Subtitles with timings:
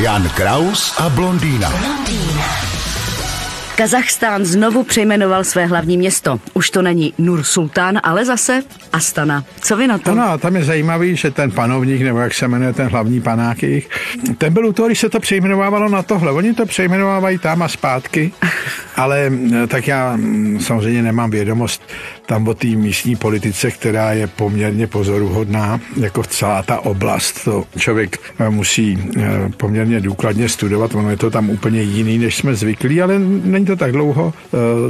[0.00, 1.68] Jan Kraus a blondýna.
[3.82, 6.40] Kazachstán znovu přejmenoval své hlavní město.
[6.54, 9.44] Už to není Nur Sultán, ale zase Astana.
[9.60, 10.14] Co vy na to?
[10.14, 13.88] No, tam je zajímavý, že ten panovník, nebo jak se jmenuje ten hlavní panák jejich,
[14.38, 16.32] ten byl u toho, když se to přejmenovávalo na tohle.
[16.32, 18.32] Oni to přejmenovávají tam a zpátky,
[18.96, 19.30] ale
[19.62, 21.82] eh, tak já mm, samozřejmě nemám vědomost
[22.26, 27.44] tam o té místní politice, která je poměrně pozoruhodná, jako celá ta oblast.
[27.44, 29.22] To člověk eh, musí eh,
[29.56, 33.71] poměrně důkladně studovat, ono je to tam úplně jiný, než jsme zvyklí, ale není to
[33.76, 34.32] tak dlouho,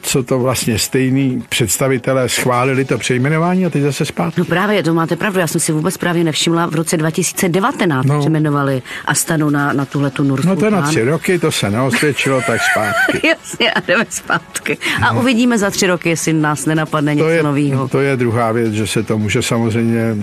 [0.00, 4.40] co to vlastně stejný představitelé schválili to přejmenování a teď zase zpátky.
[4.40, 8.18] No právě, to máte pravdu, já jsem si vůbec právě nevšimla, v roce 2019 no.
[8.18, 12.42] přejmenovali Astanu na, na tuhle tu Nur No to na tři roky, to se neosvědčilo,
[12.46, 13.26] tak zpátky.
[13.28, 14.78] Jasně, a jdeme zpátky.
[15.02, 15.20] A no.
[15.20, 17.88] uvidíme za tři roky, jestli nás nenapadne něco nového.
[17.88, 20.16] To je druhá věc, že se to může samozřejmě,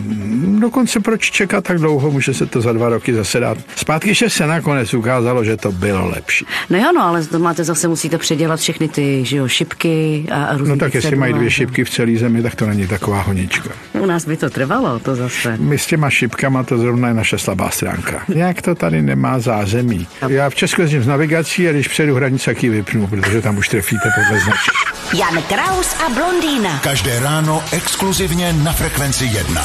[0.59, 3.57] dokonce proč čekat tak dlouho, může se to za dva roky zase dát.
[3.75, 6.45] Zpátky, že se nakonec ukázalo, že to bylo lepší.
[6.69, 10.57] No jo, no, ale to máte zase, musíte předělat všechny ty že jo, šipky a
[10.57, 13.69] různé No tak jestli mají dvě šipky v celé zemi, tak to není taková honička.
[13.93, 15.57] U nás by to trvalo, to zase.
[15.59, 18.23] My s těma šipkama to zrovna je naše slabá stránka.
[18.35, 20.07] Jak to tady nemá zázemí.
[20.27, 23.57] Já v Česku jezdím s navigací a když přejdu hranice, tak ji vypnu, protože tam
[23.57, 24.71] už trefíte podle značky.
[25.17, 26.79] Jan Kraus a blondýna.
[26.83, 29.61] Každé ráno exkluzivně na Frekvenci 1.